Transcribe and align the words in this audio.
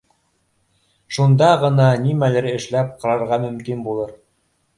Шунда 1.17 1.49
ғына 1.63 1.89
нимәлер 2.07 2.49
эшләп 2.53 2.97
ҡарарға 3.05 3.41
мөмкин 3.45 3.87
булыр 3.91 4.17